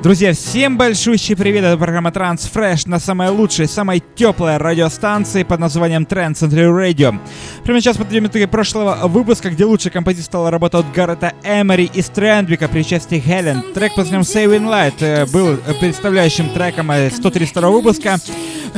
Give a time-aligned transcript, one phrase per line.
[0.00, 1.64] Друзья, всем большущий привет!
[1.64, 7.18] Это программа Transfresh на самой лучшей, самой теплой радиостанции под названием Trend Century Radio.
[7.64, 12.00] Прямо сейчас подведем итоги прошлого выпуска, где лучшей композицией стала работа от Гаррета Эмери и
[12.00, 13.72] Стрэндвика при части Хелен.
[13.74, 18.18] Трек под названием Saving Light э, был представляющим треком 132 э, выпуска.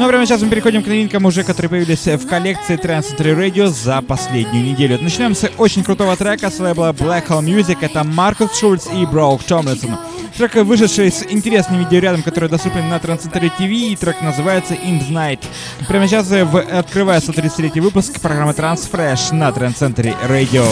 [0.00, 3.36] Ну а прямо сейчас мы переходим к новинкам уже, которые появились в коллекции Trend Century
[3.36, 4.98] Radio за последнюю неделю.
[4.98, 7.76] Начинаем с очень крутого трека с лейбла Black Hole Music.
[7.82, 9.98] Это Маркус Шульц и Броук Томлинсон.
[10.38, 15.10] Трек, вышедший с интересным видеорядом, который доступен на Трансцентре ТВ, и трек называется In the
[15.10, 15.40] Night.
[15.86, 20.64] Прямо сейчас в, открывая 133 выпуск программы Transfresh на Трансцентре Radio.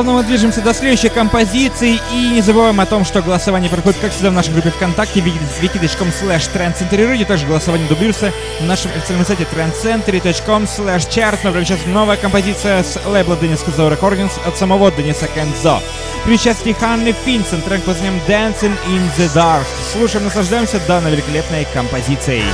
[0.00, 4.12] Плавно мы движемся до следующей композиции и не забываем о том, что голосование проходит, как
[4.12, 9.46] всегда, в нашей группе ВКонтакте wiki.com slash trendcentury Также голосование дублируется на нашем официальном сайте
[9.52, 11.38] trendcentury.com slash chart.
[11.44, 15.82] Но прямо сейчас новая композиция с лейбла Денис Козо Recordings от самого Дениса Кензо.
[16.24, 19.66] При участии Ханны Финсен, трек под названием Dancing in the Dark.
[19.92, 22.44] Слушаем, наслаждаемся данной великолепной композицией.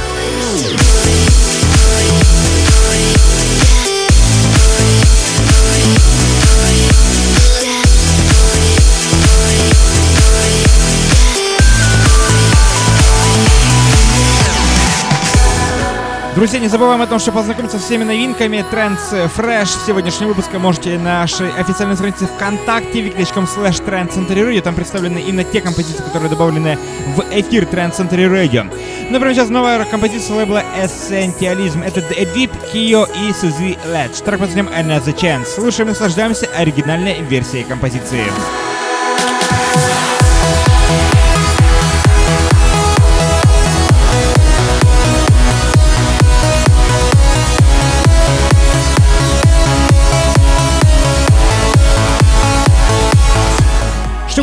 [16.36, 20.98] Друзья, не забываем о том, что познакомиться со всеми новинками Trends Fresh сегодняшнего выпуска можете
[20.98, 24.60] на нашей официальной странице ВКонтакте wiki.com slash Trend Radio.
[24.60, 26.78] Там представлены именно те композиции, которые добавлены
[27.16, 28.70] в эфир Trend Century Radio.
[29.10, 31.82] Ну, прямо сейчас новая композиция лейбла Essentialism.
[31.82, 34.22] Это The Deep, Kyo и Suzy Ledge.
[34.22, 35.46] Трек под названием Another Chance.
[35.46, 38.24] Слушаем и наслаждаемся оригинальной версией композиции.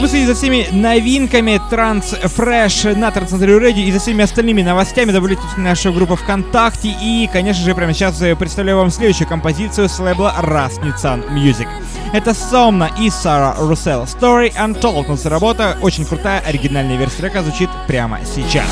[0.04, 5.14] Чтобы следить за всеми новинками Транс Fresh на Трансцентре Ready и за всеми остальными новостями,
[5.14, 6.94] добавляйтесь в нашу группу ВКонтакте.
[7.02, 11.70] И, конечно же, прямо сейчас представляю вам следующую композицию с лейбла Rasnitsan Music.
[12.12, 14.04] Это Сомна и Сара Руссел.
[14.04, 15.30] Story Untold.
[15.30, 18.68] Работа очень крутая, оригинальная версия трека звучит прямо сейчас.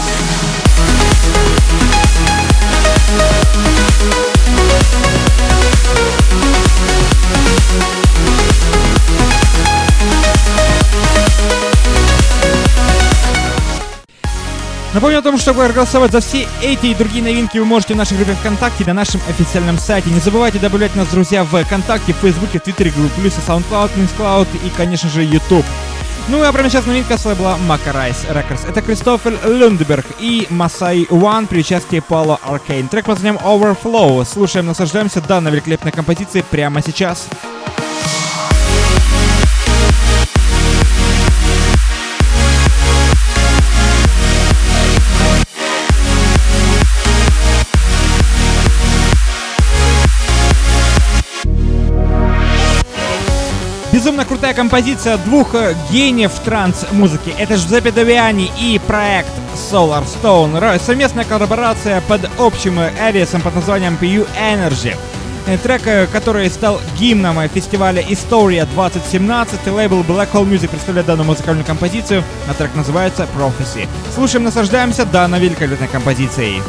[14.94, 18.18] Напомню о том, что проголосовать за все эти и другие новинки вы можете в нашей
[18.18, 20.10] группе ВКонтакте на нашем официальном сайте.
[20.10, 24.70] Не забывайте добавлять нас, друзья, в ВКонтакте, в Фейсбуке, в Твиттере, Google+, SoundCloud, Mixcloud и,
[24.76, 25.66] конечно же, YouTube.
[26.28, 28.70] Ну а прямо сейчас новинка с лейбла Macarize Records.
[28.70, 32.90] Это Кристофер Люндберг и Масай Уан при участии Паула Аркейн.
[32.90, 34.26] Трек под названием Overflow.
[34.26, 36.92] Слушаем, наслаждаемся данной великолепной композицией прямо сейчас.
[36.92, 37.81] Сейчас.
[54.02, 57.36] Безумно крутая композиция двух э, гениев транс-музыки.
[57.38, 60.82] Это Джузеппе Давиани и проект Solar Stone.
[60.84, 64.98] Совместная коллаборация под общим авиасом под названием PU Energy.
[65.46, 71.28] Э, трек, э, который стал гимном фестиваля История 2017, лейбл Black Hole Music представляет данную
[71.28, 73.88] музыкальную композицию, а трек называется Prophecy.
[74.16, 76.64] Слушаем, наслаждаемся данной великолепной композицией.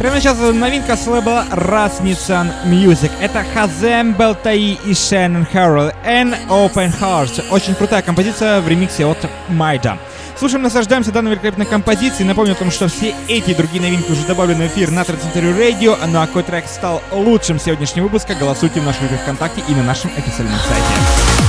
[0.00, 3.10] Прямо сейчас новинка с лейбла Rasmussen Music.
[3.20, 7.50] Это Хазем Белтаи и Шеннон Хэрролл and Open Heart.
[7.50, 9.18] Очень крутая композиция в ремиксе от
[9.48, 9.98] Майда.
[10.38, 12.26] Слушаем, наслаждаемся данной великолепной композицией.
[12.26, 15.52] Напомню о том, что все эти и другие новинки уже добавлены в эфир на Трансцентре
[15.52, 15.98] Радио.
[16.06, 20.10] Ну а какой трек стал лучшим сегодняшнего выпуска, голосуйте в группе ВКонтакте и на нашем
[20.16, 21.39] официальном сайте.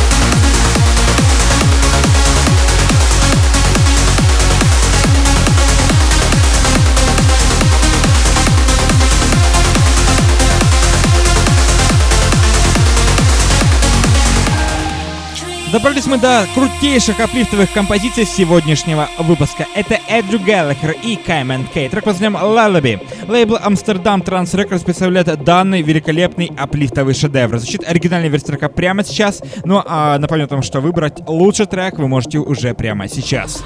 [15.72, 19.66] Добрались мы до крутейших аплифтовых композиций сегодняшнего выпуска.
[19.74, 21.88] Это Эдрю Галлахер и Каймен Кей.
[21.88, 23.00] Трек под названием Lullaby.
[23.30, 27.58] Лейбл Амстердам Транс Рекордс представляет данный великолепный аплифтовый шедевр.
[27.58, 29.42] Звучит оригинальная версия трека прямо сейчас.
[29.64, 33.22] Ну а напомню о том, что выбрать лучший трек вы можете уже прямо сейчас.
[33.22, 33.64] Сейчас.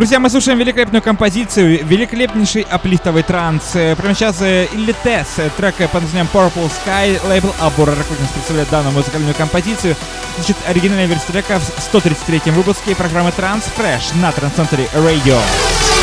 [0.00, 3.76] Друзья, мы слушаем великолепную композицию, великолепнейший аплифтовый транс.
[3.76, 8.94] Э, прямо сейчас Иллитес, э, трек под названием Purple Sky, лейбл Abura Recordings представляет данную
[8.94, 9.94] музыкальную композицию.
[10.36, 14.56] Значит, оригинальная версия трека в 133 выпуске программы Trans Fresh на Trans
[14.94, 15.36] Radio.
[15.36, 15.99] Ну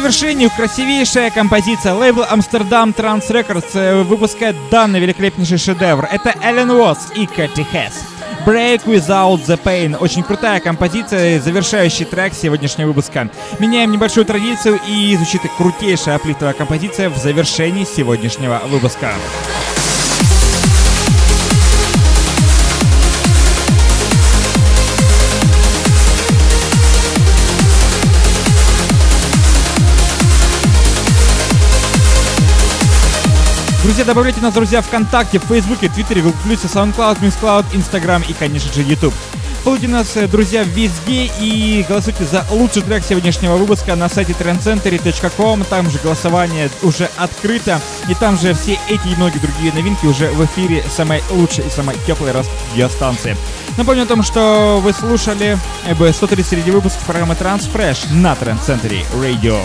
[0.00, 1.92] завершению красивейшая композиция.
[1.92, 6.08] Лейбл Amsterdam Trans Records э, выпускает данный великолепнейший шедевр.
[6.10, 8.02] Это Эллен Уотс и Кэти Хэс.
[8.46, 9.98] Break Without the Pain.
[9.98, 13.28] Очень крутая композиция, завершающий трек сегодняшнего выпуска.
[13.58, 19.12] Меняем небольшую традицию и звучит крутейшая аплифтовая композиция в завершении сегодняшнего выпуска.
[33.90, 38.82] Друзья, добавляйте нас, друзья, ВКонтакте, в Фейсбуке, Твиттере, Google+, SoundCloud, MixCloud, Instagram и, конечно же,
[38.82, 39.12] YouTube.
[39.64, 45.64] Фолловите нас, э, друзья, везде и голосуйте за лучший трек сегодняшнего выпуска на сайте trendcentry.com.
[45.64, 47.80] Там же голосование уже открыто.
[48.08, 51.70] И там же все эти и многие другие новинки уже в эфире самой лучшей и
[51.70, 53.36] самой теплой радиостанции.
[53.76, 55.58] Напомню о том, что вы слушали
[56.12, 59.58] 133 выпуск программы Transfresh на Trend Center Radio.